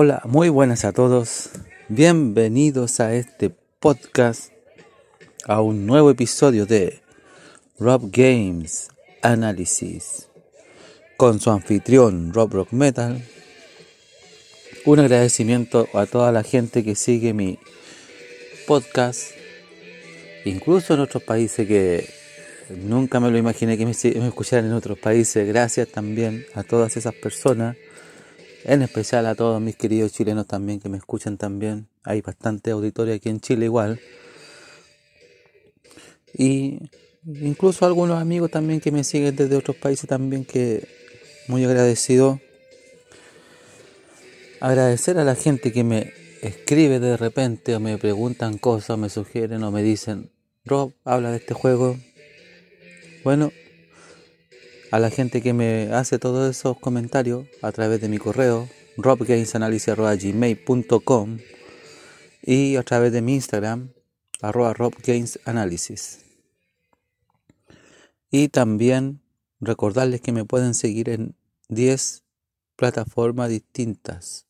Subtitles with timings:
[0.00, 1.50] Hola, muy buenas a todos.
[1.88, 4.52] Bienvenidos a este podcast,
[5.44, 7.02] a un nuevo episodio de
[7.80, 8.90] Rob Games
[9.22, 10.28] Analysis
[11.16, 13.20] con su anfitrión Rob Rock Metal.
[14.86, 17.58] Un agradecimiento a toda la gente que sigue mi
[18.68, 19.32] podcast,
[20.44, 22.08] incluso en otros países que
[22.84, 25.44] nunca me lo imaginé que me, me escucharan en otros países.
[25.48, 27.76] Gracias también a todas esas personas
[28.64, 31.88] en especial a todos mis queridos chilenos también que me escuchan también.
[32.04, 34.00] Hay bastante auditorio aquí en Chile igual.
[36.34, 36.78] Y
[37.26, 40.86] incluso algunos amigos también que me siguen desde otros países también que
[41.48, 42.40] muy agradecido.
[44.60, 46.12] Agradecer a la gente que me
[46.42, 50.30] escribe de repente o me preguntan cosas, o me sugieren o me dicen,
[50.64, 51.96] Rob, habla de este juego.
[53.24, 53.52] Bueno,
[54.90, 61.38] a la gente que me hace todos esos comentarios a través de mi correo robgamesanalysis.gmail.com
[62.42, 63.92] y a través de mi Instagram
[64.40, 66.24] arroba robgamesanalysis
[68.30, 69.22] y también
[69.60, 71.36] recordarles que me pueden seguir en
[71.68, 72.24] 10
[72.76, 74.46] plataformas distintas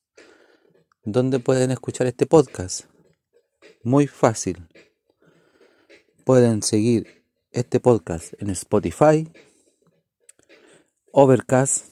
[1.05, 2.83] donde pueden escuchar este podcast.
[3.83, 4.69] Muy fácil.
[6.25, 9.27] Pueden seguir este podcast en Spotify
[11.13, 11.87] Overcast,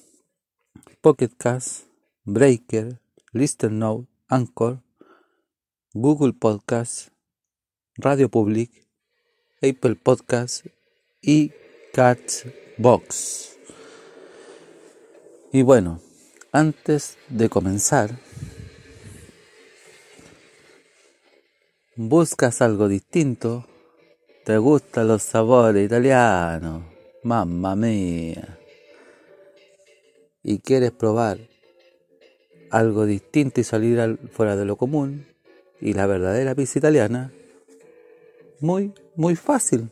[1.00, 1.86] Pocketcast,
[2.24, 3.00] Breaker,
[3.32, 4.82] Listen Note, Anchor,
[5.94, 7.08] Google Podcast,
[7.96, 8.86] Radio Public,
[9.62, 10.66] Apple Podcast
[11.22, 11.50] y
[11.94, 13.56] Catchbox.
[15.50, 16.02] Y bueno,
[16.52, 18.10] antes de comenzar,
[21.96, 23.64] buscas algo distinto,
[24.44, 26.82] te gustan los sabores italianos,
[27.22, 28.58] mamma mía
[30.48, 31.38] y quieres probar
[32.70, 35.26] algo distinto y salir fuera de lo común
[35.80, 37.32] y la verdadera pizza italiana,
[38.60, 39.90] muy, muy fácil.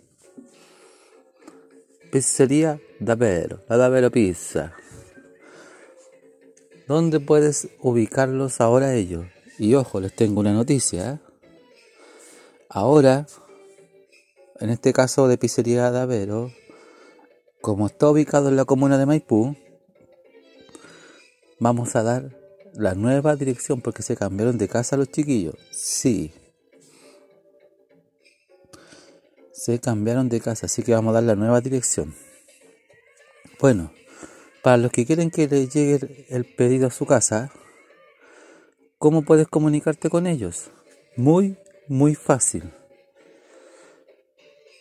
[2.12, 4.76] Pizzería Davvero, la Davvero Pizza.
[6.86, 9.26] ¿Dónde puedes ubicarlos ahora ellos?
[9.58, 11.14] Y ojo, les tengo una noticia.
[11.14, 11.18] ¿eh?
[12.68, 13.26] Ahora,
[14.60, 16.52] en este caso de Pizzería Davvero,
[17.60, 19.56] como está ubicado en la comuna de Maipú,
[21.58, 22.36] vamos a dar
[22.74, 25.54] la nueva dirección porque se cambiaron de casa los chiquillos.
[25.70, 26.32] Sí.
[29.52, 32.14] Se cambiaron de casa, así que vamos a dar la nueva dirección.
[33.60, 33.92] Bueno,
[34.62, 37.50] para los que quieren que les llegue el pedido a su casa,
[38.98, 40.70] ¿cómo puedes comunicarte con ellos?
[41.16, 41.56] Muy,
[41.88, 42.72] muy fácil.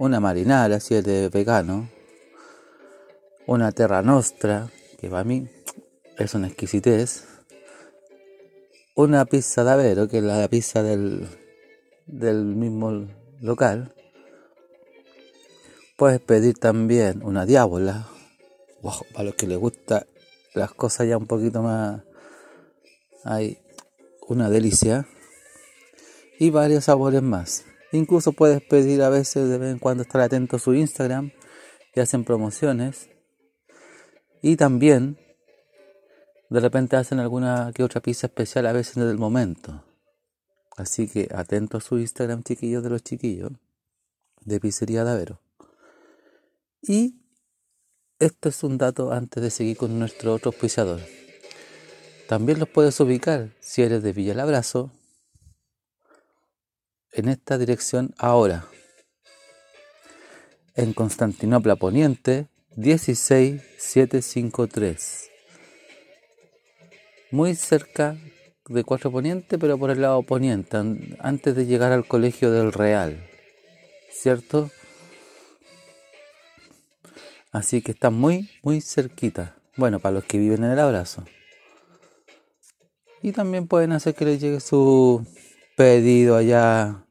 [0.00, 1.88] una marinara si eres vegano,
[3.46, 5.48] una terra nostra, que para mí
[6.18, 7.28] es una exquisitez,
[8.96, 11.28] una pizza de avero, que es la pizza del,
[12.06, 13.06] del mismo
[13.40, 13.94] local.
[15.96, 18.08] Puedes pedir también una diábola,
[18.82, 20.06] para los que les gusta
[20.54, 22.02] las cosas ya un poquito más,
[23.24, 23.58] hay
[24.26, 25.06] una delicia
[26.38, 27.64] y varios sabores más.
[27.92, 31.32] Incluso puedes pedir a veces de vez en cuando estar atento a su Instagram
[31.94, 33.10] y hacen promociones.
[34.42, 35.18] Y también
[36.48, 39.84] de repente hacen alguna que otra pizza especial a veces en el momento.
[40.76, 43.52] Así que atento a su Instagram, chiquillos de los chiquillos,
[44.44, 45.40] de Pizzería Davero.
[46.82, 47.25] Y
[48.18, 51.00] esto es un dato antes de seguir con nuestro otro auspiciador.
[52.28, 54.90] También los puedes ubicar si eres de Villa Abrazo
[57.12, 58.66] en esta dirección ahora.
[60.74, 65.30] En Constantinopla Poniente 16753.
[67.30, 68.18] Muy cerca
[68.68, 70.76] de Cuatro Poniente, pero por el lado poniente,
[71.20, 73.26] antes de llegar al Colegio del Real.
[74.16, 74.70] ¿cierto?
[77.56, 79.56] Así que está muy, muy cerquita.
[79.78, 81.24] Bueno, para los que viven en el abrazo.
[83.22, 85.26] Y también pueden hacer que les llegue su
[85.74, 87.06] pedido allá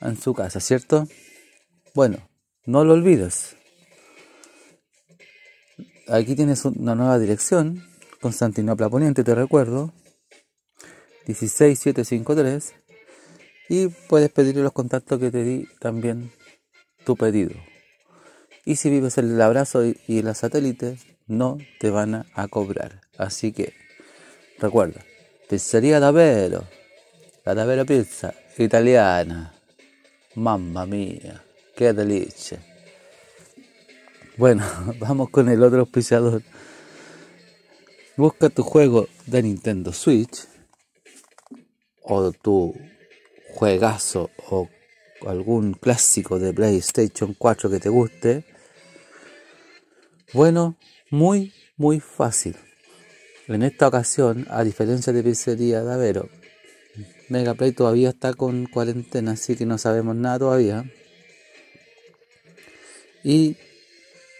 [0.00, 1.06] en su casa, ¿cierto?
[1.94, 2.16] Bueno,
[2.64, 3.56] no lo olvides.
[6.08, 7.86] Aquí tienes una nueva dirección,
[8.22, 9.92] Constantinopla Poniente, te recuerdo,
[11.26, 12.72] 16753,
[13.68, 16.32] y puedes pedirle los contactos que te di también
[17.04, 17.69] tu pedido.
[18.64, 23.00] Y si vives el abrazo y la satélite, no te van a cobrar.
[23.16, 23.72] Así que
[24.58, 25.00] recuerda,
[25.48, 26.64] pizzería Davero,
[27.44, 29.54] la Davero Pizza italiana.
[30.34, 31.42] Mamma mía,
[31.74, 32.62] qué delicia.
[34.36, 34.64] Bueno,
[34.98, 36.42] vamos con el otro auspiciador.
[38.16, 40.46] Busca tu juego de Nintendo Switch
[42.02, 42.74] o tu
[43.54, 44.68] juegazo o
[45.26, 48.44] algún clásico de PlayStation 4 que te guste.
[50.32, 50.76] Bueno,
[51.10, 52.56] muy, muy fácil.
[53.48, 56.28] En esta ocasión, a diferencia de Pizzería de Avero,
[57.28, 60.84] Megaplay todavía está con cuarentena, así que no sabemos nada todavía.
[63.22, 63.56] Y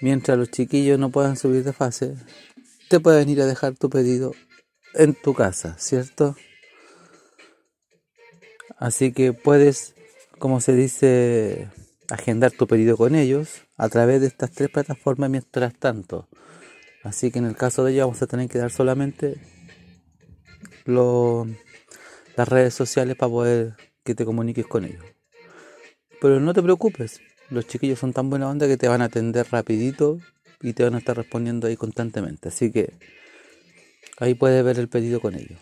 [0.00, 2.14] mientras los chiquillos no puedan subir de fase,
[2.88, 4.32] te pueden ir a dejar tu pedido
[4.94, 6.36] en tu casa, ¿cierto?
[8.76, 9.94] Así que puedes,
[10.40, 11.68] como se dice,
[12.08, 16.28] agendar tu pedido con ellos a través de estas tres plataformas mientras tanto.
[17.04, 19.40] Así que en el caso de ellos vamos a tener que dar solamente
[20.84, 21.46] los
[22.36, 25.04] las redes sociales para poder que te comuniques con ellos.
[26.20, 27.20] Pero no te preocupes,
[27.50, 30.18] los chiquillos son tan buena onda que te van a atender rapidito
[30.62, 32.48] y te van a estar respondiendo ahí constantemente.
[32.48, 32.94] Así que
[34.18, 35.58] ahí puedes ver el pedido con ellos.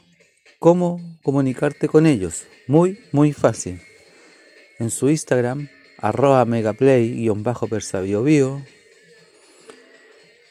[0.58, 2.46] ¿Cómo comunicarte con ellos?
[2.66, 3.80] Muy, muy fácil.
[4.78, 8.64] En su Instagram, arroba megaplay-persabiobio,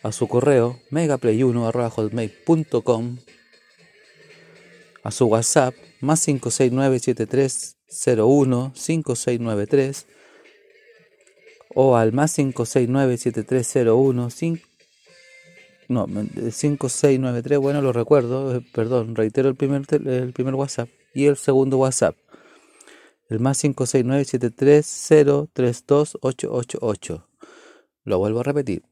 [0.03, 3.17] a su correo megaplay1 arroba hotmail.com,
[5.03, 10.07] a su WhatsApp más 569 7301 5693
[11.73, 14.29] o al más 569 7301
[15.89, 21.37] no, 5693, bueno, lo recuerdo, eh, perdón, reitero el primer, el primer WhatsApp y el
[21.37, 22.17] segundo WhatsApp.
[23.29, 27.23] El más 569 73032888
[28.03, 28.83] Lo vuelvo a repetir.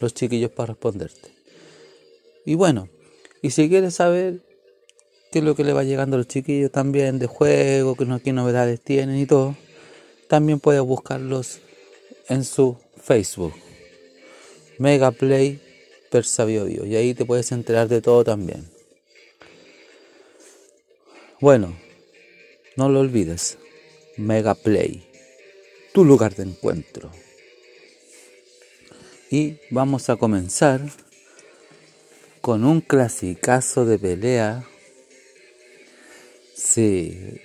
[0.00, 1.32] los chiquillos para responderte.
[2.44, 2.88] Y bueno,
[3.42, 4.40] y si quieres saber
[5.32, 8.32] qué es lo que le va llegando a los chiquillos también de juego, qué, qué
[8.32, 9.56] novedades tienen y todo,
[10.28, 11.58] también puedes buscarlos
[12.28, 13.52] en su Facebook.
[16.10, 18.68] Megaplay Persavio y ahí te puedes enterar de todo también.
[21.40, 21.76] Bueno,
[22.76, 23.58] no lo olvides.
[24.16, 25.06] Mega Play,
[25.94, 27.10] tu lugar de encuentro.
[29.30, 30.82] Y vamos a comenzar
[32.40, 34.64] con un clasicazo de pelea.
[36.54, 37.40] Sí,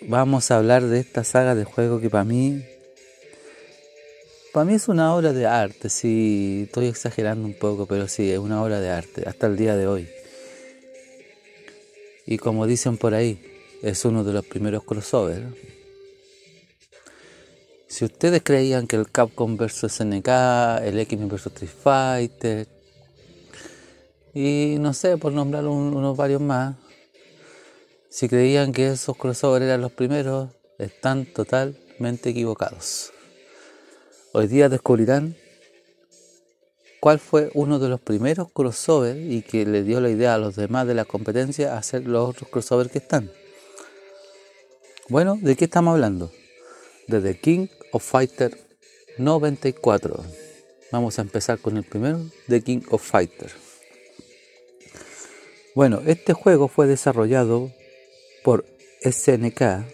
[0.00, 2.64] vamos a hablar de esta saga de juego que para mí,
[4.52, 5.88] para mí es una obra de arte.
[5.88, 9.76] Sí, estoy exagerando un poco, pero sí, es una obra de arte hasta el día
[9.76, 10.08] de hoy.
[12.26, 13.40] Y como dicen por ahí,
[13.82, 15.46] es uno de los primeros crossovers.
[17.86, 20.28] Si ustedes creían que el Capcom vs SNK,
[20.82, 22.68] el X vs Street Fighter,
[24.34, 26.76] y no sé, por nombrar unos varios más,
[28.10, 33.12] si creían que esos crossovers eran los primeros, están totalmente equivocados.
[34.32, 35.36] Hoy día descubrirán
[37.00, 40.54] cuál fue uno de los primeros crossovers y que le dio la idea a los
[40.54, 43.30] demás de la competencia a hacer los otros crossovers que están.
[45.08, 46.30] Bueno, ¿de qué estamos hablando?
[47.06, 48.58] De The King of Fighter
[49.16, 50.22] 94.
[50.92, 53.50] Vamos a empezar con el primero, The King of Fighter.
[55.74, 57.72] Bueno, este juego fue desarrollado
[58.44, 58.66] por
[59.00, 59.86] SNK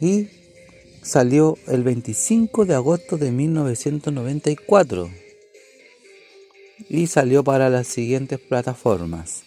[0.00, 0.35] y
[1.06, 5.08] salió el 25 de agosto de 1994
[6.88, 9.44] y salió para las siguientes plataformas.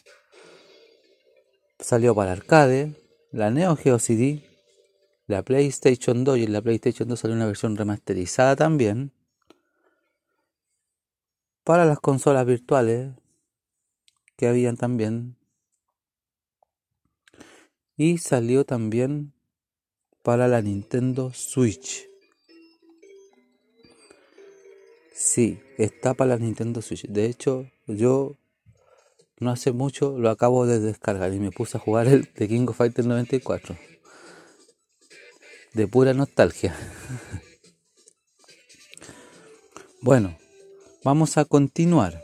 [1.77, 2.95] Salió para arcade,
[3.31, 4.41] la Neo Geo CD,
[5.27, 9.11] la PlayStation 2 y en la PlayStation 2 salió una versión remasterizada también.
[11.65, 13.11] Para las consolas virtuales
[14.37, 15.35] que habían también.
[17.97, 19.33] Y salió también
[20.29, 22.07] para la Nintendo Switch.
[25.11, 27.07] Sí, está para la Nintendo Switch.
[27.07, 28.37] De hecho, yo
[29.39, 32.67] no hace mucho lo acabo de descargar y me puse a jugar el de King
[32.67, 33.75] of Fighters 94.
[35.73, 36.77] De pura nostalgia.
[40.03, 40.37] bueno,
[41.03, 42.21] vamos a continuar.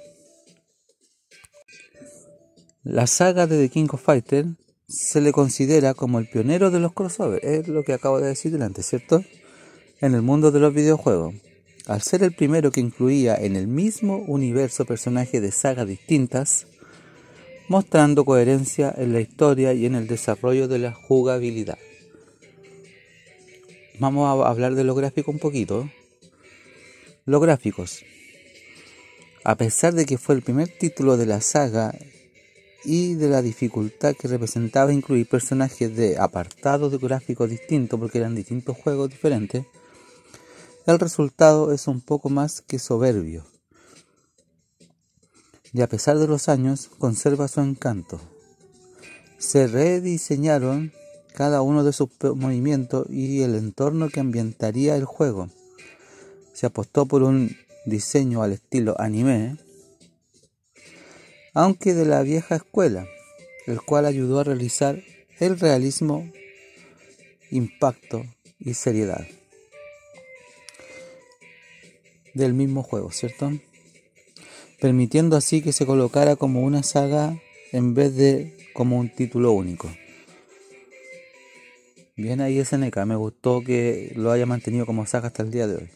[2.83, 4.45] La saga de The King of Fighters
[4.87, 8.51] se le considera como el pionero de los crossovers, es lo que acabo de decir
[8.51, 9.23] delante, ¿cierto?
[10.01, 11.35] En el mundo de los videojuegos.
[11.87, 16.67] Al ser el primero que incluía en el mismo universo personajes de sagas distintas,
[17.67, 21.77] mostrando coherencia en la historia y en el desarrollo de la jugabilidad.
[23.99, 25.89] Vamos a hablar de los gráficos un poquito.
[27.25, 28.03] Los gráficos.
[29.43, 31.95] A pesar de que fue el primer título de la saga
[32.85, 38.35] y de la dificultad que representaba incluir personajes de apartados de gráficos distintos, porque eran
[38.35, 39.65] distintos juegos diferentes,
[40.85, 43.45] el resultado es un poco más que soberbio.
[45.73, 48.21] Y a pesar de los años, conserva su encanto.
[49.39, 50.93] Se rediseñaron
[51.33, 55.49] cada uno de sus movimientos y el entorno que ambientaría el juego.
[56.53, 59.57] Se apostó por un diseño al estilo anime,
[61.55, 63.07] aunque de la vieja escuela,
[63.65, 65.01] el cual ayudó a realizar
[65.39, 66.29] el realismo,
[67.49, 68.25] impacto
[68.59, 69.25] y seriedad
[72.33, 73.51] del mismo juego, ¿cierto?
[74.81, 79.89] Permitiendo así que se colocara como una saga en vez de como un título único.
[82.17, 85.75] Bien ahí SNK, me gustó que lo haya mantenido como saga hasta el día de
[85.75, 85.89] hoy.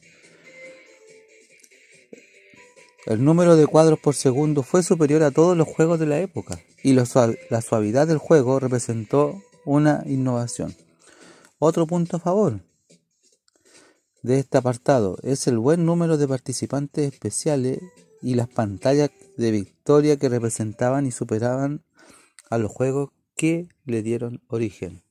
[3.05, 6.59] El número de cuadros por segundo fue superior a todos los juegos de la época
[6.83, 10.75] y la suavidad del juego representó una innovación.
[11.59, 12.61] Otro punto a favor
[14.21, 17.79] de este apartado es el buen número de participantes especiales
[18.21, 21.85] y las pantallas de victoria que representaban y superaban
[22.49, 25.03] a los juegos que le dieron origen.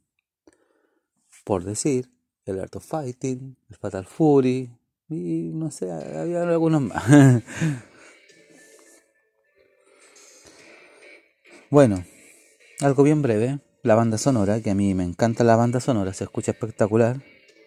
[1.44, 2.10] Por decir,
[2.44, 4.77] el Art of Fighting, el Fatal Fury
[5.08, 7.04] y no sé, había algunos más.
[11.70, 12.02] Bueno,
[12.80, 13.60] algo bien breve.
[13.82, 17.22] La banda sonora, que a mí me encanta la banda sonora, se escucha espectacular.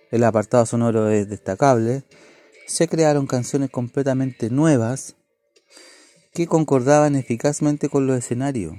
[0.09, 2.03] El apartado sonoro es destacable.
[2.65, 5.15] Se crearon canciones completamente nuevas
[6.33, 8.73] que concordaban eficazmente con los escenarios,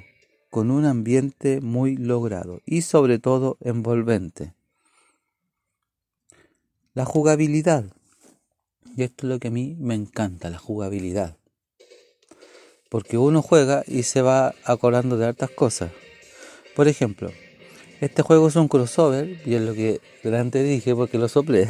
[0.51, 4.55] con un ambiente muy logrado y sobre todo envolvente.
[6.95, 7.85] La jugabilidad.
[8.97, 11.37] Y esto es lo que a mí me encanta, la jugabilidad
[12.93, 15.91] porque uno juega y se va acordando de hartas cosas.
[16.77, 17.33] Por ejemplo,
[18.03, 21.67] este juego es un crossover, y es lo que delante dije porque lo soplé,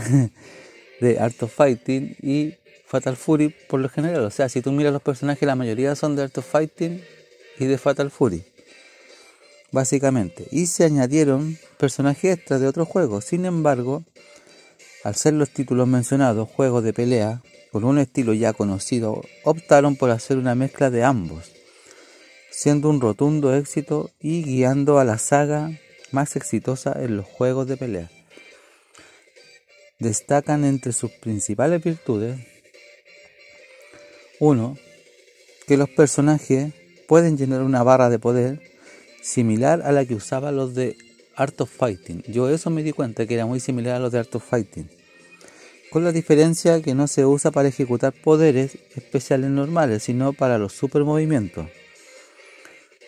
[1.01, 2.55] de Art of Fighting y
[2.87, 4.25] Fatal Fury por lo general.
[4.25, 7.01] O sea, si tú miras los personajes, la mayoría son de Art of Fighting
[7.61, 8.43] y de Fatal Fury.
[9.71, 10.49] Básicamente.
[10.51, 13.27] Y se añadieron personajes extras de otros juegos.
[13.27, 14.03] Sin embargo,
[15.05, 20.11] al ser los títulos mencionados juegos de pelea, con un estilo ya conocido, optaron por
[20.11, 21.53] hacer una mezcla de ambos,
[22.51, 25.71] siendo un rotundo éxito y guiando a la saga
[26.11, 28.11] más exitosa en los juegos de pelea.
[29.99, 32.41] Destacan entre sus principales virtudes
[34.43, 34.77] 1.
[35.69, 36.73] Que los personajes
[37.07, 38.61] pueden llenar una barra de poder
[39.23, 40.97] similar a la que usaban los de
[41.37, 42.23] Art of Fighting.
[42.29, 44.89] Yo eso me di cuenta que era muy similar a los de Art of Fighting
[45.93, 50.73] con la diferencia que no se usa para ejecutar poderes especiales normales, sino para los
[50.73, 51.67] super movimientos.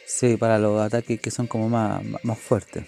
[0.07, 2.85] Sí, para los ataques que son como más, más fuertes.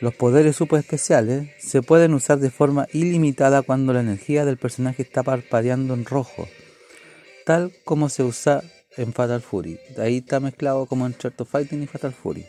[0.00, 5.02] Los poderes super especiales se pueden usar de forma ilimitada cuando la energía del personaje
[5.02, 6.48] está parpadeando en rojo,
[7.44, 8.62] tal como se usa
[8.96, 9.80] en Fatal Fury.
[9.96, 12.46] Ahí está mezclado como en Chart of Fighting y Fatal Fury.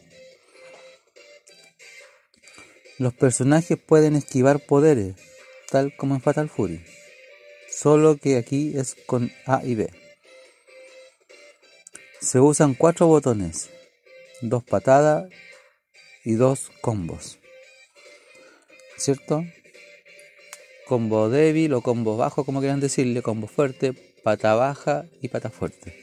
[2.99, 5.15] Los personajes pueden esquivar poderes,
[5.71, 6.83] tal como en Fatal Fury,
[7.71, 9.89] solo que aquí es con A y B.
[12.19, 13.69] Se usan cuatro botones,
[14.41, 15.29] dos patadas
[16.25, 17.39] y dos combos.
[18.97, 19.45] ¿Cierto?
[20.85, 25.97] Combo débil o combo bajo, como quieran decirle, combo fuerte, pata baja y pata fuerte.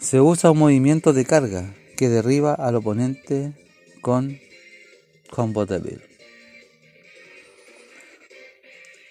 [0.00, 3.52] Se usa un movimiento de carga que derriba al oponente
[4.00, 4.40] con
[5.66, 6.02] débil.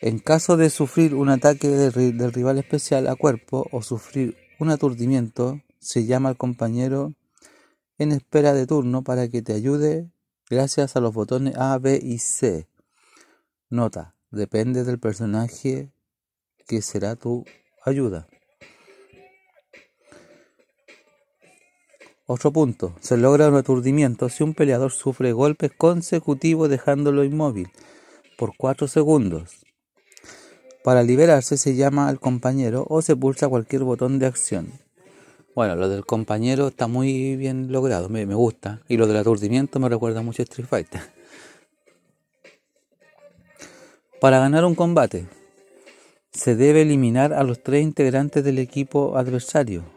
[0.01, 5.61] En caso de sufrir un ataque del, rival especial a cuerpo o sufrir un aturdimiento,
[5.79, 7.15] se llama al compañero
[7.97, 10.11] en espera de turno para que te ayude
[10.49, 12.67] gracias a los botones A, B y C.
[13.69, 15.91] Nota, depende del personaje
[16.67, 17.45] que será tu
[17.83, 18.27] ayuda.
[22.27, 27.69] Otro punto, se logra un aturdimiento si un peleador sufre golpes consecutivos dejándolo inmóvil
[28.35, 29.63] por 4 segundos.
[30.83, 34.71] Para liberarse se llama al compañero o se pulsa cualquier botón de acción.
[35.53, 38.81] Bueno, lo del compañero está muy bien logrado, me, me gusta.
[38.87, 41.01] Y lo del aturdimiento me recuerda mucho a Street Fighter.
[44.19, 45.27] Para ganar un combate,
[46.31, 49.94] se debe eliminar a los tres integrantes del equipo adversario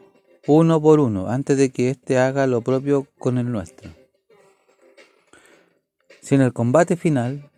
[0.49, 3.91] uno por uno, antes de que éste haga lo propio con el nuestro.
[6.23, 7.51] Si en el combate final,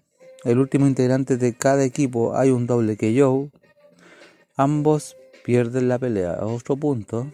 [0.42, 3.48] el último integrante de cada equipo hay un doble que yo,
[4.56, 6.38] ambos pierden la pelea.
[6.40, 7.32] Otro punto.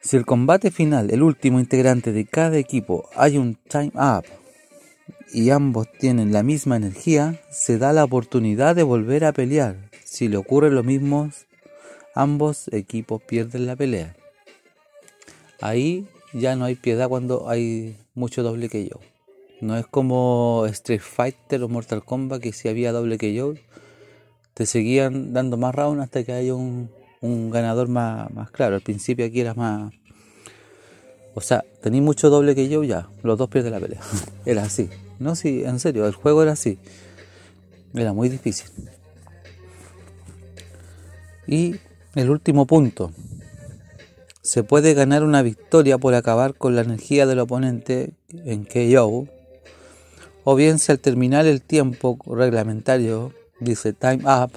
[0.00, 4.24] Si el combate final, el último integrante de cada equipo, hay un time up
[5.30, 9.90] y ambos tienen la misma energía, se da la oportunidad de volver a pelear.
[10.04, 11.30] Si le ocurre lo mismo
[12.14, 14.16] ambos equipos pierden la pelea.
[15.60, 19.00] Ahí ya no hay piedad cuando hay mucho doble que yo.
[19.60, 23.54] No es como Street Fighter o Mortal Kombat que si había doble que yo,
[24.54, 26.90] te seguían dando más rounds hasta que haya un,
[27.50, 28.74] ganador más, claro.
[28.74, 29.92] Al principio aquí era más...
[31.34, 34.00] O sea, tenéis mucho doble que yo ya, los dos pierden la pelea.
[34.44, 34.90] era así.
[35.18, 36.78] No, sí, en serio, el juego era así.
[37.94, 38.68] Era muy difícil.
[41.46, 41.76] Y
[42.14, 43.12] el último punto.
[44.42, 49.28] Se puede ganar una victoria por acabar con la energía del oponente en KO,
[50.44, 54.50] o bien si al terminar el tiempo reglamentario dice time up,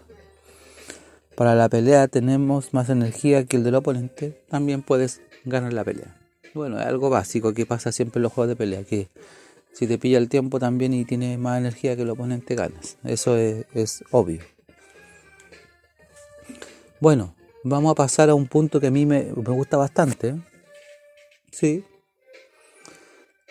[1.36, 6.18] para la pelea tenemos más energía que el del oponente, también puedes ganar la pelea.
[6.54, 9.10] Bueno, es algo básico que pasa siempre en los juegos de pelea, que
[9.74, 12.98] si te pilla el tiempo también y tienes más energía que el oponente ganas.
[13.04, 14.42] Eso es, es obvio.
[17.02, 20.36] Bueno, vamos a pasar a un punto que a mí me, gusta bastante.
[21.52, 21.84] Sí.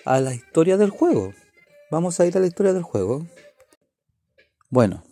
[0.05, 1.35] A la historia del juego.
[1.91, 3.27] Vamos a ir a la historia del juego.
[4.71, 5.03] Bueno.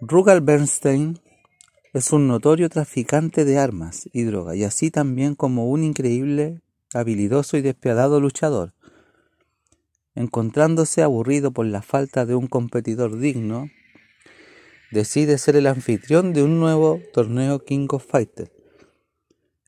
[0.00, 1.20] Rugal Bernstein
[1.94, 6.60] es un notorio traficante de armas y droga, y así también como un increíble,
[6.92, 8.74] habilidoso y despiadado luchador.
[10.14, 13.70] Encontrándose aburrido por la falta de un competidor digno,
[14.96, 18.50] decide ser el anfitrión de un nuevo torneo King of Fighters.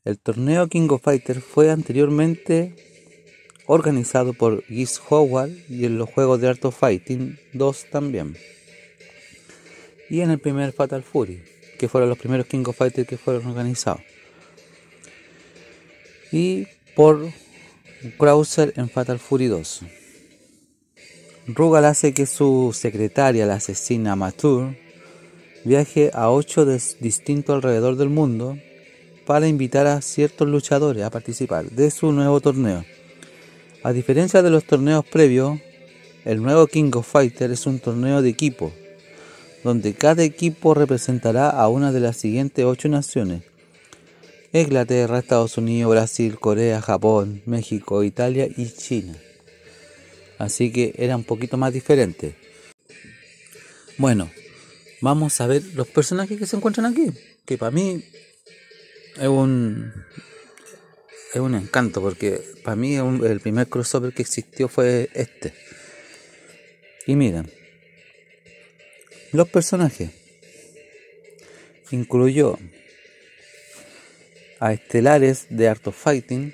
[0.03, 2.75] El torneo King of Fighters fue anteriormente
[3.67, 8.35] organizado por Giz Howard y en los juegos de Art of Fighting 2 también.
[10.09, 11.43] Y en el primer Fatal Fury,
[11.77, 14.01] que fueron los primeros King of Fighters que fueron organizados.
[16.31, 16.65] Y
[16.95, 17.31] por
[18.17, 19.81] Krauser en Fatal Fury 2.
[21.49, 24.88] Rugal hace que su secretaria, la asesina Mature,
[25.65, 28.57] viaje a ocho distintos alrededor del mundo
[29.25, 32.83] para invitar a ciertos luchadores a participar de su nuevo torneo.
[33.83, 35.59] A diferencia de los torneos previos,
[36.25, 38.73] el nuevo King of Fighters es un torneo de equipo,
[39.63, 43.43] donde cada equipo representará a una de las siguientes ocho naciones.
[44.51, 49.15] Inglaterra, Estados Unidos, Brasil, Corea, Japón, México, Italia y China.
[50.39, 52.35] Así que era un poquito más diferente.
[53.97, 54.31] Bueno,
[55.01, 57.11] vamos a ver los personajes que se encuentran aquí.
[57.45, 58.03] Que para mí
[59.17, 59.91] es un
[61.33, 65.53] es un encanto porque para mí el primer crossover que existió fue este.
[67.05, 67.51] Y miren,
[69.31, 70.11] los personajes
[71.91, 72.57] incluyó
[74.59, 76.53] a estelares de Art of Fighting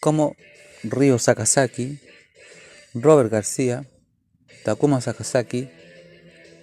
[0.00, 0.36] como
[0.82, 1.98] Ryo Sakazaki,
[2.94, 3.86] Robert García,
[4.64, 5.68] Takuma Sakazaki,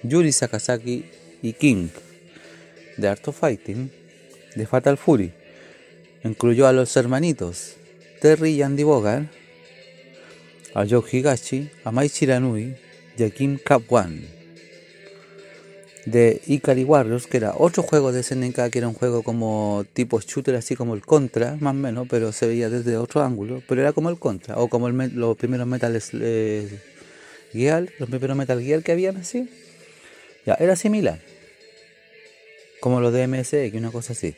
[0.04, 1.06] Yuri Sakazaki
[1.42, 1.90] y King
[2.98, 3.92] de Art of Fighting
[4.56, 5.34] de Fatal Fury.
[6.24, 7.76] Incluyó a los hermanitos
[8.22, 9.28] Terry y Andy Bogart,
[10.74, 12.76] a Joe Higashi, a Mai Shiranui
[13.18, 14.22] y a Kim Kapwan
[16.06, 20.20] de Ikari Warriors, que era otro juego de SNK, que era un juego como tipo
[20.20, 23.82] shooter, así como el Contra, más o menos, pero se veía desde otro ángulo, pero
[23.82, 26.80] era como el Contra, o como los primeros Metal eh,
[27.52, 29.50] Gear, los primeros Metal Gear que habían así.
[30.46, 31.20] Ya, era similar.
[32.80, 34.36] Como los de MSX, una cosa así.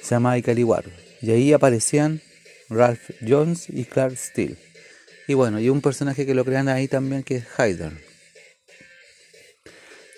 [0.00, 0.84] Se llama War.
[1.20, 2.22] Y ahí aparecían
[2.70, 4.56] Ralph Jones y Clark Steele.
[5.28, 7.92] Y bueno, y un personaje que lo crean ahí también que es Hyder.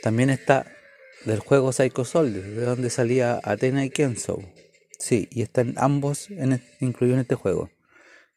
[0.02, 0.66] También está
[1.24, 4.42] del juego Psycho Soldier, de donde salía Athena y Kenzo.
[4.98, 7.70] Sí, y están ambos en, incluidos en este juego,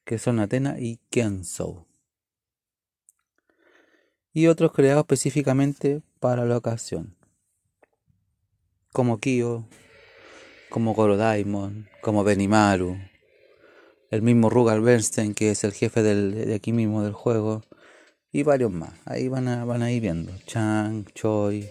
[0.04, 1.88] que son Athena y Kenzo.
[4.34, 7.16] y otros creados específicamente para la ocasión,
[8.92, 9.64] como Kyo,
[10.72, 12.98] como Goro Daimon, como Benimaru,
[14.10, 17.62] el mismo Rugal Bernstein, que es el jefe de aquí mismo del juego,
[18.32, 18.94] y varios más.
[19.06, 20.34] Ahí van a, van a ir viendo.
[20.48, 21.70] Chang, Choi.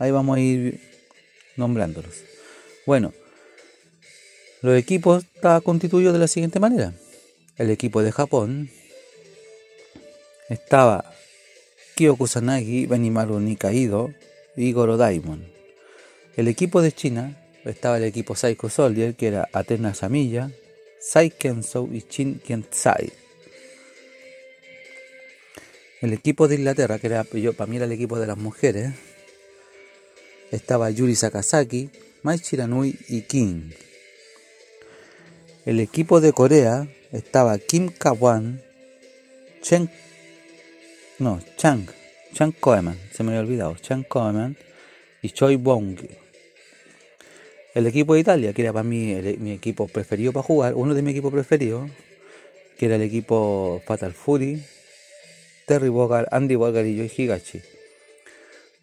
[0.00, 0.80] Ahí vamos a ir
[1.56, 2.24] nombrándolos.
[2.86, 3.12] Bueno,
[4.62, 6.92] los equipos están constituidos de la siguiente manera.
[7.56, 8.68] El equipo de Japón
[10.48, 11.09] estaba
[12.00, 14.14] Kyo Kusanagi, Benimaru Nikaido
[14.56, 15.44] y Goro Daimon.
[16.34, 17.36] El equipo de China
[17.66, 20.50] estaba el equipo Psycho Soldier, que era Athena Samilla,
[20.98, 23.12] Sai Kenso y Shin Kensai.
[26.00, 28.94] El equipo de Inglaterra, que era, yo, para mí era el equipo de las mujeres,
[30.50, 31.90] estaba Yuri Sakazaki,
[32.22, 33.72] Mai Shiranui y King.
[35.66, 38.62] El equipo de Corea estaba Kim Kawan,
[39.60, 39.90] Chen,
[41.20, 41.86] no, Chang,
[42.32, 44.56] Chang Koeman, se me había olvidado, Chang Koeman
[45.20, 46.00] y Choi Bong.
[47.74, 51.02] El equipo de Italia, que era para mí mi equipo preferido para jugar, uno de
[51.02, 51.90] mis equipos preferidos,
[52.78, 54.64] que era el equipo Fatal Fury,
[55.66, 57.60] Terry Bogard, Andy Bogard y Joy Higachi.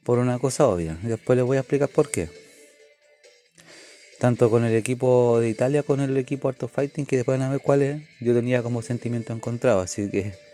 [0.03, 0.97] Por una cosa obvia.
[1.01, 2.29] Después les voy a explicar por qué.
[4.19, 7.47] Tanto con el equipo de Italia con el equipo Art of Fighting, que después van
[7.47, 9.81] a ver cuáles, yo tenía como sentimiento encontrado.
[9.81, 10.46] Así que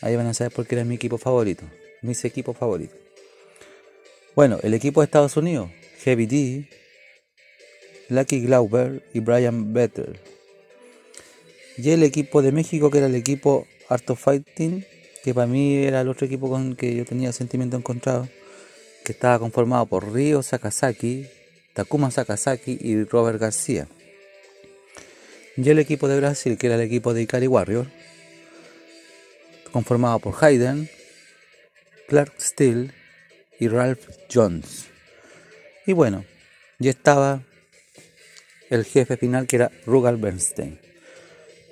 [0.00, 1.64] ahí van a saber por qué era mi equipo favorito.
[2.02, 2.98] Mis equipos favoritos.
[4.34, 5.70] Bueno, el equipo de Estados Unidos,
[6.04, 6.68] Heavy D,
[8.08, 10.20] Lucky Glauber y Brian Better.
[11.76, 14.84] Y el equipo de México, que era el equipo Art of Fighting,
[15.24, 18.28] que para mí era el otro equipo con que yo tenía sentimiento encontrado,
[19.04, 21.26] que estaba conformado por Ryo Sakazaki,
[21.74, 23.88] Takuma Sakazaki y Robert García.
[25.56, 27.88] Y el equipo de Brasil, que era el equipo de Ikari Warrior,
[29.68, 30.88] conformado por Hayden,
[32.08, 32.92] Clark Steele
[33.58, 34.86] y Ralph Jones.
[35.86, 36.24] Y bueno,
[36.78, 37.42] ya estaba
[38.70, 40.80] el jefe final que era Rugal Bernstein.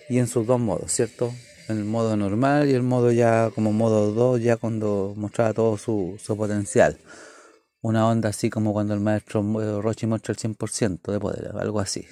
[0.09, 1.33] Y en sus dos modos, ¿cierto?
[1.69, 6.19] el modo normal y el modo ya como modo 2, ya cuando mostraba todo su,
[6.37, 6.99] potencial.
[7.81, 11.81] Una onda así como cuando el maestro eh, Rochi muestra el 100% de poder, algo
[11.81, 12.07] así.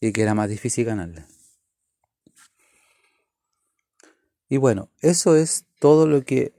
[0.00, 1.24] Y que era más difícil ganarle.
[4.50, 6.52] Y bueno, eso es todo lo que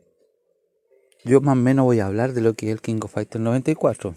[1.25, 3.43] yo más o menos voy a hablar de lo que es el King of Fighters
[3.43, 4.15] 94.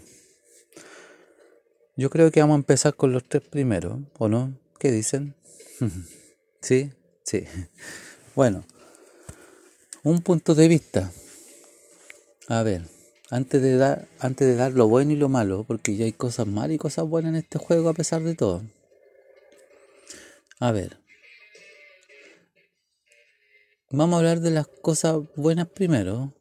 [1.97, 4.57] Yo creo que vamos a empezar con los tres primeros, ¿o no?
[4.79, 5.35] ¿Qué dicen?
[6.61, 6.91] ¿Sí?
[7.23, 7.45] Sí.
[8.35, 8.65] Bueno,
[10.03, 11.09] un punto de vista.
[12.49, 12.81] A ver,
[13.29, 16.45] antes de dar, antes de dar lo bueno y lo malo, porque ya hay cosas
[16.45, 18.61] malas y cosas buenas en este juego a pesar de todo.
[20.59, 21.04] A ver.
[23.97, 26.33] Vamos a hablar de las cosas buenas primero.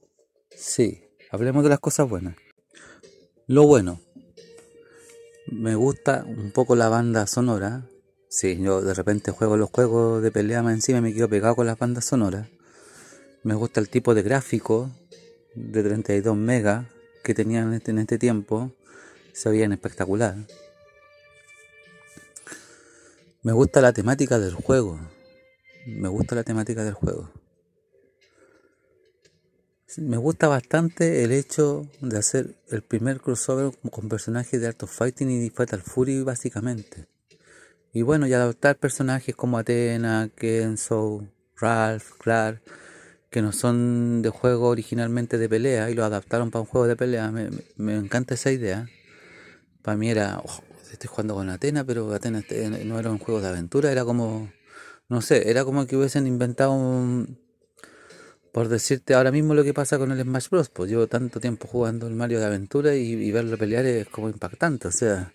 [0.57, 2.35] Sí, hablemos de las cosas buenas.
[3.47, 4.01] Lo bueno.
[5.47, 7.87] Me gusta un poco la banda sonora.
[8.29, 11.55] Sí, yo de repente juego los juegos de pelea más encima y me quedo pegado
[11.55, 12.49] con las bandas sonoras.
[13.45, 14.91] Me gusta el tipo de gráfico
[15.55, 16.89] de 32 megas
[17.23, 18.73] que tenían en este, en este tiempo.
[19.33, 20.35] Se veían espectacular.
[23.45, 24.99] Me gusta la temática del juego.
[25.87, 27.31] Me gusta la temática del juego.
[29.99, 34.91] Me gusta bastante el hecho de hacer el primer crossover con personajes de Art of
[34.91, 37.07] Fighting y Fatal Fury básicamente.
[37.93, 42.61] Y bueno, y adoptar personajes como Athena, Kenzo, Ralph, Clark,
[43.31, 46.97] que no son de juego originalmente de pelea y lo adaptaron para un juego de
[46.97, 47.31] pelea.
[47.31, 48.89] Me, encanta esa idea.
[49.83, 53.41] Para mí era, oh, estoy jugando con Athena, pero Athena este, no era un juego
[53.41, 54.51] de aventura, era como,
[55.09, 57.44] no sé, era como que hubiesen inventado un,
[58.55, 60.71] por decirte ahora mismo lo que pasa con el Smash Bros.
[60.71, 64.31] Pues llevo tanto tiempo jugando el Mario de aventura y, y verlo pelear es como
[64.31, 65.31] impactante, o sea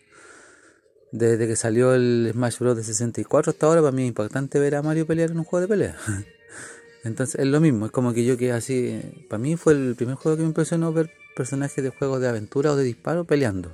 [1.12, 2.78] desde que salió el Smash Bros.
[2.78, 5.62] de 64 hasta ahora, para mí es impactante ver a Mario pelear en un juego
[5.62, 5.98] de pelea.
[7.04, 9.02] Entonces es lo mismo, es como que yo que así.
[9.30, 12.74] Para mí fue el primer juego que me impresionó ver personajes de juegos de aventura
[12.74, 13.74] o de disparo peleando.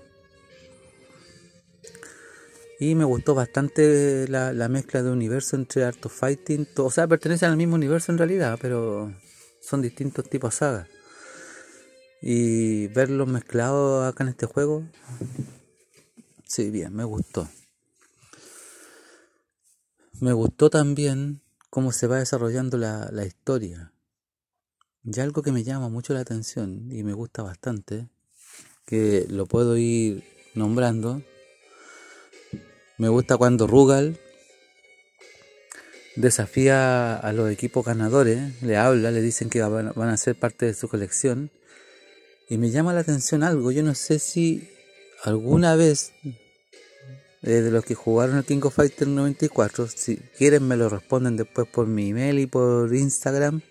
[2.80, 6.68] Y me gustó bastante la, mezcla de universo entre Art of Fighting.
[6.78, 9.14] o sea, pertenecen al mismo universo en realidad, pero
[9.68, 10.88] son distintos tipos de sagas.
[12.22, 14.84] Y verlos mezclados acá en este juego
[16.48, 17.50] Sí, bien, me gustó.
[20.22, 23.92] Me gustó también cómo se va desarrollando la, la historia.
[25.04, 28.08] Y algo que me llama mucho la atención y me gusta bastante,
[28.86, 30.24] que lo puedo ir
[30.54, 31.22] nombrando.
[32.98, 34.20] Me gusta cuando Rugal
[36.16, 40.74] desafía a los equipos ganadores, le habla, le dicen que van a ser parte de
[40.74, 41.52] su colección.
[42.50, 44.70] Y me llama la atención algo, yo no sé si
[45.24, 46.14] alguna vez
[47.42, 51.38] eh, de los que jugaron el King of Fighters 94, si quieren me lo responden
[51.38, 53.62] después por mi email y por Instagram.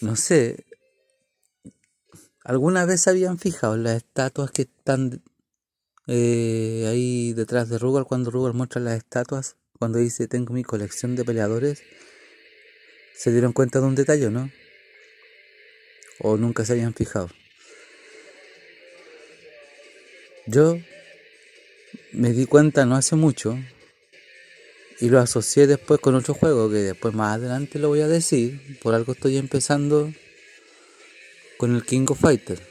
[0.00, 0.66] No sé,
[2.44, 5.22] ¿alguna vez habían fijado las estatuas que están
[6.06, 9.56] eh, ahí detrás de Rugal cuando Rugal muestra las estatuas?
[9.78, 11.82] Cuando dice tengo mi colección de peleadores,
[13.14, 14.50] ¿se dieron cuenta de un detalle, no?
[16.20, 17.28] ¿O nunca se habían fijado?
[20.46, 20.78] Yo
[22.12, 23.58] me di cuenta no hace mucho
[25.00, 28.78] y lo asocié después con otro juego que después más adelante lo voy a decir.
[28.82, 30.12] Por algo estoy empezando
[31.58, 32.62] con el King of Fighters.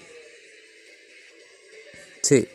[2.22, 2.48] Sí,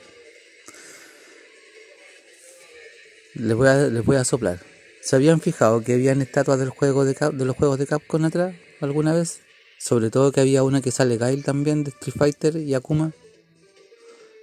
[3.34, 4.58] Les voy a, les voy a soplar.
[5.02, 8.54] ¿Se habían fijado que habían estatuas del juego de, de los juegos de Capcom atrás
[8.80, 9.40] alguna vez?
[9.78, 13.12] Sobre todo que había una que sale Gail también de Street Fighter y Akuma.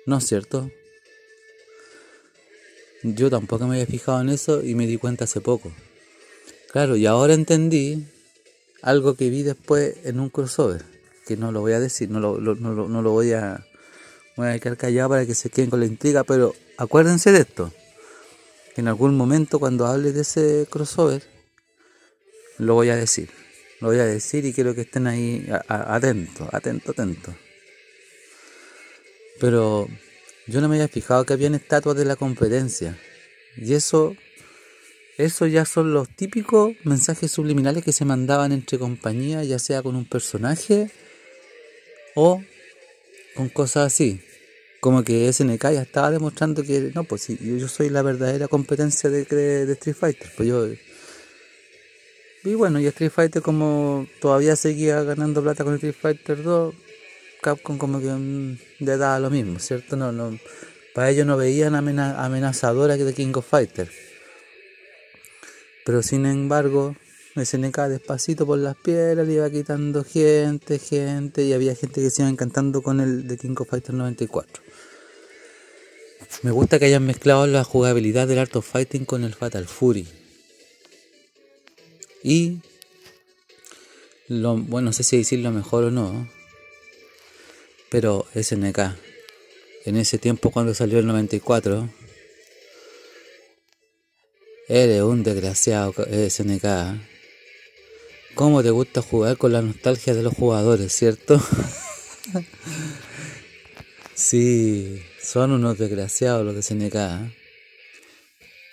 [0.05, 0.71] ¿No es cierto?
[3.03, 5.71] Yo tampoco me había fijado en eso y me di cuenta hace poco.
[6.71, 8.07] Claro, y ahora entendí
[8.81, 10.83] algo que vi después en un crossover,
[11.25, 13.65] que no lo voy a decir, no lo, no, no lo voy a...
[14.35, 17.73] Voy a quedar callado para que se queden con la intriga, pero acuérdense de esto
[18.77, 21.23] en algún momento cuando hable de ese crossover,
[22.59, 23.29] lo voy a decir.
[23.81, 27.35] Lo voy a decir y quiero que estén ahí atentos, atentos, atentos.
[29.39, 29.87] Pero
[30.47, 32.97] yo no me había fijado que habían estatuas de la competencia.
[33.55, 34.15] Y eso,
[35.17, 39.95] eso ya son los típicos mensajes subliminales que se mandaban entre compañías, ya sea con
[39.95, 40.91] un personaje
[42.15, 42.41] o
[43.35, 44.21] con cosas así
[44.79, 49.09] como que SNK ya estaba demostrando que no, pues si yo soy la verdadera competencia
[49.09, 50.67] de, de Street Fighter, pues yo
[52.47, 56.73] y bueno, y Street Fighter como todavía seguía ganando plata con Street Fighter 2,
[57.41, 59.97] Capcom como que mm, le daba lo mismo, ¿cierto?
[59.97, 60.37] No, no,
[60.93, 63.91] para ellos no veían amenazadora que de King of Fighters.
[65.85, 66.95] Pero sin embargo,
[67.35, 72.21] SNK despacito por las piedras le iba quitando gente, gente, y había gente que se
[72.21, 74.63] iba encantando con el de King of Fighters 94.
[76.43, 80.07] Me gusta que hayan mezclado la jugabilidad del Art of Fighting con el Fatal Fury.
[82.23, 82.59] Y
[84.27, 86.29] lo, bueno, no sé si decirlo mejor o no,
[87.89, 88.79] pero SNK,
[89.85, 91.89] en ese tiempo cuando salió el 94,
[94.67, 95.93] eres un desgraciado
[96.29, 96.65] SNK.
[98.35, 101.41] ¿Cómo te gusta jugar con la nostalgia de los jugadores, cierto?
[104.13, 105.01] sí.
[105.27, 106.95] Son unos desgraciados los de SNK.
[106.95, 107.37] ¿eh?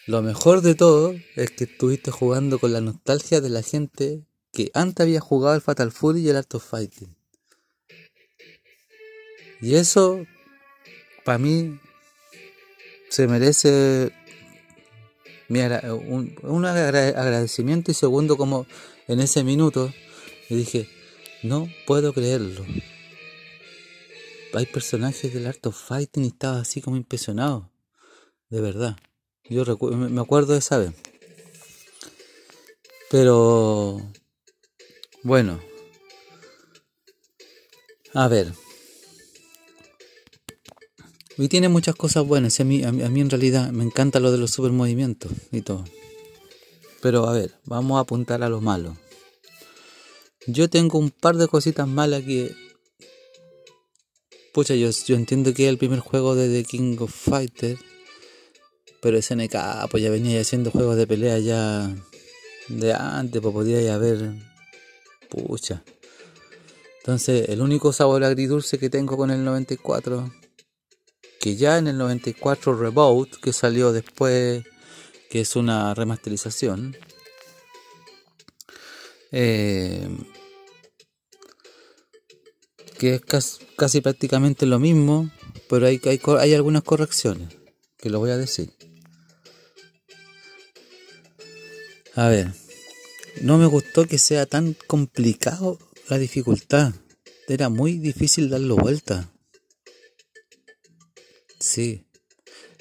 [0.06, 4.70] Lo mejor de todo es que estuviste jugando con la nostalgia de la gente que
[4.72, 7.16] antes había jugado el Fatal Fury y el Art of Fighting.
[9.62, 10.24] Y eso,
[11.24, 11.80] para mí,
[13.08, 14.12] se merece
[15.48, 18.68] un, un agradecimiento y segundo como
[19.08, 19.92] en ese minuto
[20.48, 20.88] me dije,
[21.42, 22.64] no puedo creerlo
[24.54, 27.70] hay personajes del Art of Fighting y estaba así como impresionado.
[28.50, 28.96] De verdad.
[29.48, 30.92] Yo me acuerdo de esa vez.
[33.10, 34.00] Pero
[35.22, 35.60] bueno.
[38.14, 38.52] A ver.
[41.36, 42.58] Y tiene muchas cosas buenas.
[42.60, 45.84] A mí, en realidad me encanta lo de los supermovimientos y todo.
[47.02, 48.96] Pero a ver, vamos a apuntar a lo malo.
[50.46, 52.54] Yo tengo un par de cositas malas que
[54.54, 57.80] Pucha, yo, yo entiendo que es el primer juego de The King of Fighters.
[59.02, 61.92] Pero SNK, pues ya venía haciendo juegos de pelea ya
[62.68, 64.32] de antes, pues podía ya haber.
[65.28, 65.82] Pucha.
[67.00, 70.32] Entonces, el único sabor agridulce que tengo con el 94,
[71.40, 74.62] que ya en el 94 Reboot, que salió después,
[75.30, 76.96] que es una remasterización,
[79.32, 80.08] eh,
[82.98, 85.30] que es casi, prácticamente lo mismo,
[85.68, 87.56] pero hay, hay, hay algunas correcciones,
[87.98, 88.72] que lo voy a decir.
[92.14, 92.52] A ver,
[93.42, 95.78] no me gustó que sea tan complicado
[96.08, 96.94] la dificultad.
[97.48, 99.32] Era muy difícil darlo vuelta.
[101.58, 102.06] Sí.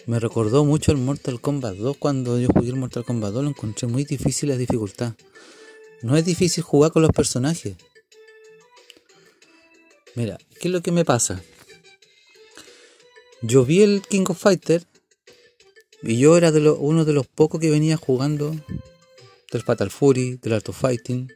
[0.06, 3.50] Me recordó mucho el Mortal Kombat 2 cuando yo jugué el Mortal Kombat 2 lo
[3.50, 5.14] encontré muy difícil la dificultad.
[6.02, 7.78] No es difícil jugar con los personajes.
[10.16, 11.42] Mira, ¿qué es lo que me pasa?
[13.42, 14.84] Yo vi el King of Fighter
[16.02, 18.56] Y yo era de lo, uno de los pocos que venía jugando
[19.52, 21.32] del Fatal Fury, del Art of Fighting.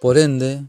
[0.00, 0.64] Por ende,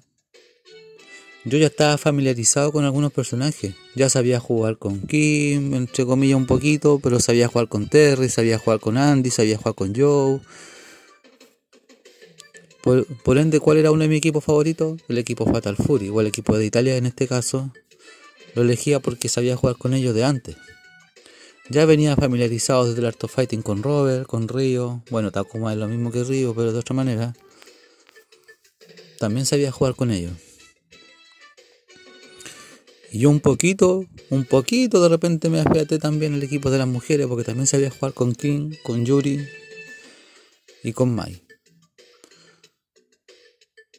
[1.45, 3.75] yo ya estaba familiarizado con algunos personajes.
[3.95, 8.59] Ya sabía jugar con Kim, entre comillas un poquito, pero sabía jugar con Terry, sabía
[8.59, 10.41] jugar con Andy, sabía jugar con Joe.
[12.81, 15.01] Por, ende, ¿cuál era uno de mis equipos favoritos?
[15.09, 17.71] El equipo Fatal Fury, o el equipo de Italia en este caso.
[18.55, 20.55] Lo elegía porque sabía jugar con ellos de antes.
[21.69, 25.03] Ya venía familiarizado desde el Art of Fighting con Robert, con Río.
[25.11, 27.35] Bueno, Takuma es lo mismo que Río, pero de otra manera.
[29.19, 30.31] También sabía jugar con ellos.
[33.11, 36.87] Y yo un poquito, un poquito de repente me afiaté también el equipo de las
[36.87, 39.45] mujeres, porque también sabía jugar con King, con Yuri
[40.83, 41.48] y con Mai.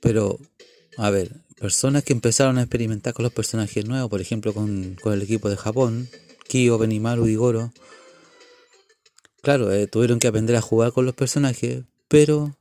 [0.01, 0.39] Pero,
[0.97, 5.13] a ver, personas que empezaron a experimentar con los personajes nuevos, por ejemplo con, con
[5.13, 6.09] el equipo de Japón,
[6.49, 7.73] Kyo, Benimaru y Goro,
[9.43, 12.57] claro, eh, tuvieron que aprender a jugar con los personajes, pero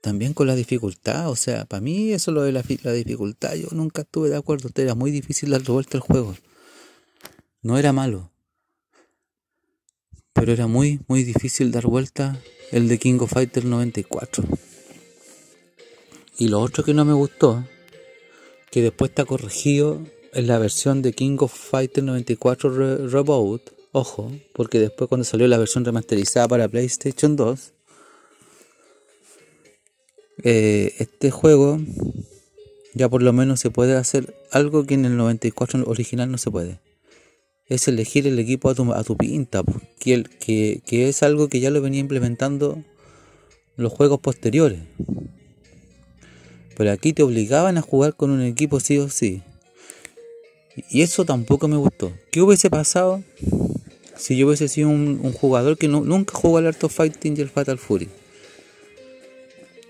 [0.00, 1.30] también con la dificultad.
[1.30, 4.70] O sea, para mí eso lo de la, la, dificultad, yo nunca estuve de acuerdo.
[4.74, 6.36] Era muy difícil dar vuelta al juego.
[7.62, 8.30] No era malo.
[10.32, 14.44] Pero era muy, muy difícil dar vuelta el de King of Fighter 94.
[16.38, 17.64] Y lo otro que no me gustó,
[18.70, 20.00] que después está corregido
[20.32, 25.58] en la versión de King of Fighter 94 Reboot, ojo, porque después cuando salió la
[25.58, 27.72] versión remasterizada para PlayStation 2,
[30.44, 31.80] eh, este juego
[32.94, 36.52] ya por lo menos se puede hacer algo que en el 94 original no se
[36.52, 36.78] puede.
[37.66, 39.62] Es elegir el equipo a tu, a tu pinta,
[39.98, 42.82] que, que, que es algo que ya lo venía implementando
[43.76, 44.80] los juegos posteriores.
[46.78, 49.42] Pero aquí te obligaban a jugar con un equipo sí o sí.
[50.88, 52.12] Y eso tampoco me gustó.
[52.30, 53.24] ¿Qué hubiese pasado
[54.16, 57.50] si yo hubiese sido un, jugador que nunca jugó al Art of Fighting y el
[57.50, 58.08] Fatal Fury?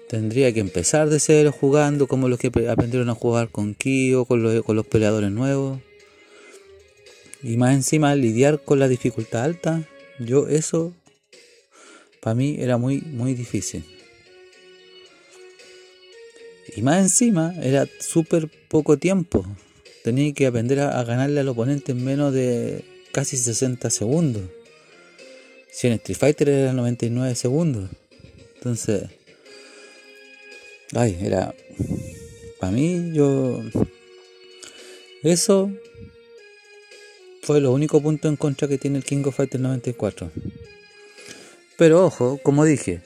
[0.08, 4.42] Tendría que empezar de cero jugando como los que aprendieron a jugar con Kyo, con
[4.42, 5.80] los, con los peleadores nuevos.
[7.42, 9.86] Y más encima lidiar con la dificultad alta.
[10.18, 10.94] Yo eso
[12.22, 13.84] para mí era muy muy difícil.
[16.76, 19.44] Y más encima era súper poco tiempo
[20.08, 24.42] tenía que aprender a, ganarle al oponente en menos de casi 60 segundos.
[25.70, 27.90] Si en Street Fighter era 99 segundos.
[28.54, 29.04] Entonces,
[30.94, 31.54] ay, era.
[32.58, 33.62] Para mí, yo.
[35.22, 35.70] Eso
[37.42, 40.30] fue lo único punto en contra que tiene el King of Fighters 94.
[41.76, 43.02] Pero ojo, como dije,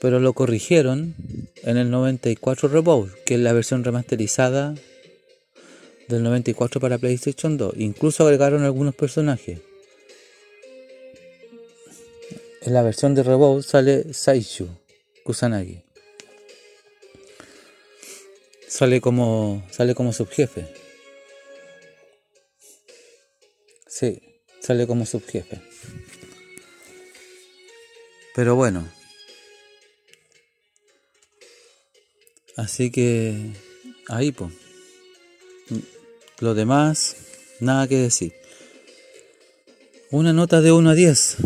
[0.00, 1.14] pero lo corrigieron
[1.62, 4.74] en el 94 Reboot, que es la versión remasterizada
[6.08, 7.74] del 94 para PlayStation 2.
[7.76, 9.60] Incluso agregaron algunos personajes.
[12.62, 14.68] En la versión de Reboot sale Saishu
[15.22, 15.82] Kusanagi.
[18.68, 20.66] Sale como sale como subjefe.
[23.86, 24.22] Sí,
[24.60, 25.60] sale como subjefe.
[28.34, 28.99] Pero bueno.
[32.60, 33.34] Así que
[34.06, 34.52] ahí pues.
[36.40, 37.16] Lo demás,
[37.58, 38.34] nada que decir.
[40.10, 41.36] Una nota de 1 a 10.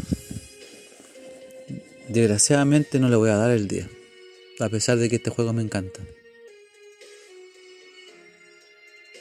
[2.08, 3.86] Desgraciadamente no le voy a dar el 10.
[4.58, 6.00] A pesar de que este juego me encanta.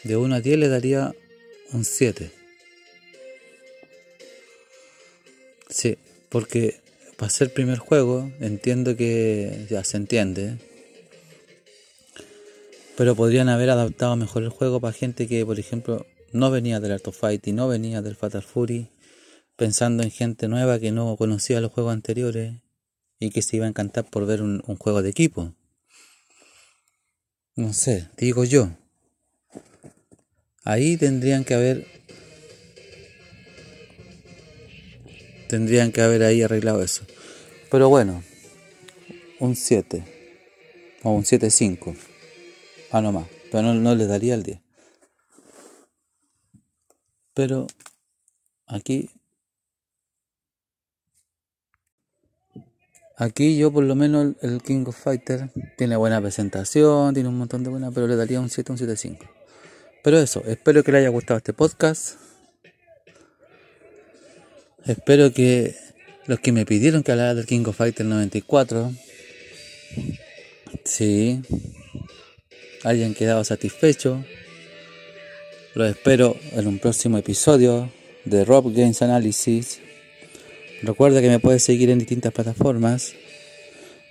[0.04, 1.14] De 1 a 10 le daría
[1.74, 2.32] un 7.
[5.70, 5.98] Sí,
[6.30, 6.80] porque
[7.18, 10.58] para ser primer juego entiendo que ya se entiende
[12.98, 16.94] pero podrían haber adaptado mejor el juego para gente que, por ejemplo, no venía del
[16.94, 18.90] Art Fight y no venía del Fatal Fury,
[19.56, 22.56] pensando en gente nueva que no conocía los juegos anteriores
[23.20, 25.54] y que se iba a encantar por ver un, juego de equipo.
[27.56, 28.72] No sé, digo yo.
[30.64, 31.88] Ahí tendrían que haber.
[35.48, 37.06] Tendrían que haber ahí arreglado eso.
[37.70, 38.24] Pero bueno,
[39.40, 40.04] un 7
[41.04, 42.13] o un 7.5.
[42.94, 43.28] Ah, no más.
[43.52, 44.62] Pero no, no le daría el 10.
[47.34, 47.66] Pero
[48.68, 49.10] aquí.
[53.18, 57.64] Aquí yo por lo menos el King of Fighter tiene buena presentación, tiene un montón
[57.64, 59.28] de buena, pero le daría un 7, un 7.5.
[60.04, 62.20] Pero eso, espero que le haya gustado este podcast.
[64.86, 65.76] Espero que
[66.28, 68.92] los que me pidieron que hablara del King of Fighter 94,
[70.86, 71.42] sí,
[72.84, 74.26] hayan quedado satisfechos.
[75.76, 77.92] Los espero en un próximo episodio
[78.26, 79.80] de Rob Games Analysis
[80.84, 83.14] Recuerda que me puedes seguir en distintas plataformas.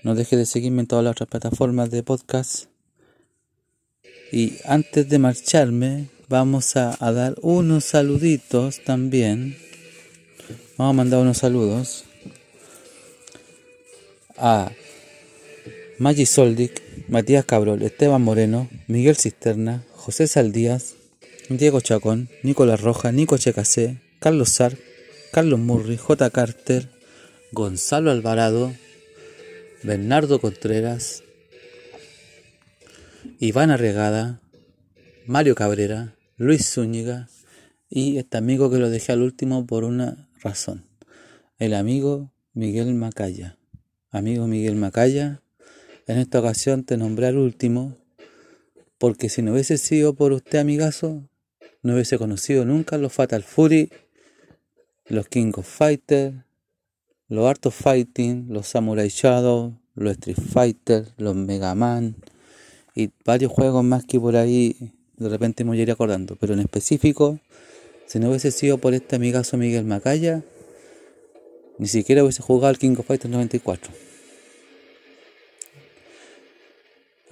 [0.03, 2.65] No dejes de seguirme en todas las otras plataformas de podcast.
[4.33, 9.59] Y antes de marcharme, vamos a, a dar unos saluditos también.
[10.79, 12.05] Vamos a mandar unos saludos
[14.39, 14.73] a
[16.03, 20.97] Maggi Soldic, Matías Cabrol, Esteban Moreno, Miguel Cisterna, José Saldías,
[21.49, 24.77] Diego Chacón, Nicolás Roja, Nico Checasé, Carlos Sar,
[25.31, 26.29] Carlos Murri, J.
[26.31, 26.89] Carter,
[27.53, 28.73] Gonzalo Alvarado,
[29.85, 31.23] Bernardo Contreras,
[33.39, 34.41] Iván Arregada,
[35.25, 37.29] Mario Cabrera, Luis Zúñiga
[37.89, 40.85] y este amigo que lo dejé al último por una razón.
[41.61, 43.57] El amigo Miguel Macaya.
[44.11, 45.42] Amigo Miguel Macaya,
[46.07, 47.97] en esta ocasión te nombré al último
[48.99, 51.29] porque si no hubiese sido por usted, amigazo,
[51.83, 53.91] no hubiese conocido nunca los Fatal Fury,
[55.07, 56.35] los King of Fighters,
[57.29, 62.15] los Art of Fighting, los Samurai Shadow, los Street Fighter, los Mega Man
[62.95, 66.37] y varios juegos más que por ahí de repente me iría acordando.
[66.37, 67.41] Pero en específico,
[68.07, 70.45] si no hubiese sido por este amigazo Miguel Macaya,
[71.79, 74.12] ni siquiera hubiese jugado al King of Fighters 94.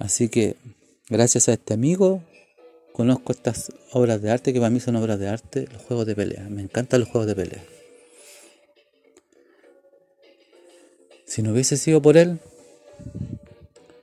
[0.01, 0.55] Así que,
[1.09, 2.23] gracias a este amigo,
[2.91, 6.15] conozco estas obras de arte que para mí son obras de arte, los juegos de
[6.15, 6.47] pelea.
[6.49, 7.63] Me encantan los juegos de pelea.
[11.25, 12.39] Si no hubiese sido por él,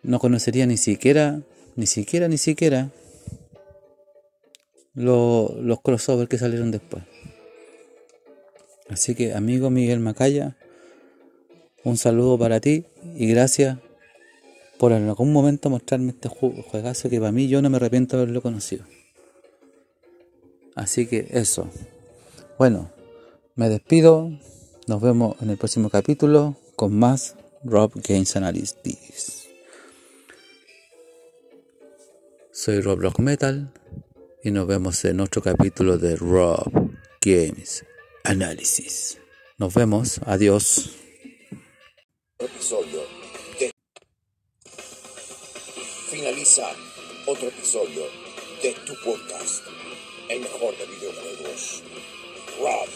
[0.05, 1.41] no conocería ni siquiera,
[1.75, 2.93] ni siquiera, ni siquiera
[4.95, 7.03] los crossovers que salieron después.
[8.89, 10.57] Así que, amigo Miguel Macaya,
[11.83, 12.85] un saludo para ti
[13.17, 13.79] y gracias
[14.79, 18.23] por en algún momento mostrarme este juegazo que para mí yo no me arrepiento de
[18.23, 18.85] haberlo conocido.
[20.75, 21.69] Así que eso.
[22.59, 22.91] Bueno,
[23.57, 24.31] me despido.
[24.87, 29.49] Nos vemos en el próximo capítulo con más Rob Games Analysis.
[32.53, 33.73] Soy Rob Rock Metal
[34.43, 36.71] y nos vemos en otro capítulo de Rob
[37.21, 37.85] Games
[38.25, 39.19] Analysis.
[39.59, 40.21] Nos vemos.
[40.25, 40.91] Adiós.
[42.39, 43.18] Episodio
[46.19, 46.69] Finaliza
[47.27, 48.03] otro episodio
[48.61, 49.63] de tu podcast,
[50.29, 51.85] el mejor de videojuegos.
[52.59, 52.89] Rob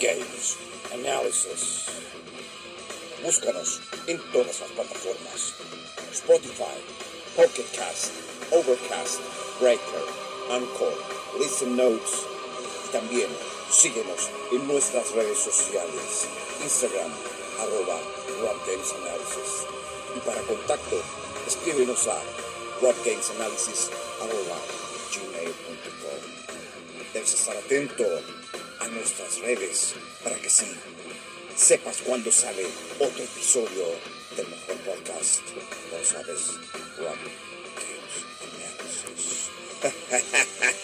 [0.00, 0.56] Games
[0.92, 1.84] Analysis.
[3.22, 5.54] Búscanos en todas las plataformas:
[6.10, 6.74] Spotify,
[7.36, 8.10] Pocket Cast,
[8.50, 9.20] Overcast,
[9.60, 10.04] Breaker,
[10.50, 10.94] Anchor,
[11.38, 12.10] Listen Notes.
[12.90, 13.28] También
[13.70, 16.26] síguenos en nuestras redes sociales:
[16.64, 17.12] Instagram,
[17.60, 18.00] arroba
[18.40, 19.66] Rob Games Analysis.
[20.16, 21.00] Y para contacto,
[21.46, 22.20] escríbenos a
[22.80, 24.58] robgamesanalysis arroba
[25.12, 26.20] gmail.com.
[27.12, 28.04] Debes estar atento
[28.80, 30.66] a nuestras redes para que sí
[31.56, 32.66] sepas cuando sale
[32.98, 33.84] otro episodio
[34.36, 35.42] del mejor podcast.
[35.92, 36.54] No sabes,
[36.98, 37.18] Rob
[37.76, 38.24] Games
[39.82, 40.76] Analysis.